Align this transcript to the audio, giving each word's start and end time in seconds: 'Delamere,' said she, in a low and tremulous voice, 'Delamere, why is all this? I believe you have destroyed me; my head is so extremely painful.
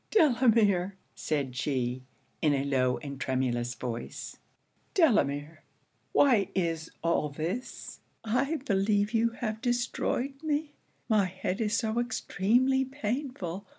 'Delamere,' 0.09 0.95
said 1.13 1.55
she, 1.55 2.01
in 2.41 2.55
a 2.55 2.65
low 2.65 2.97
and 3.03 3.21
tremulous 3.21 3.75
voice, 3.75 4.35
'Delamere, 4.95 5.63
why 6.11 6.49
is 6.55 6.89
all 7.03 7.29
this? 7.29 7.99
I 8.23 8.55
believe 8.65 9.13
you 9.13 9.29
have 9.29 9.61
destroyed 9.61 10.41
me; 10.41 10.73
my 11.07 11.25
head 11.25 11.61
is 11.61 11.77
so 11.77 11.99
extremely 11.99 12.83
painful. 12.83 13.67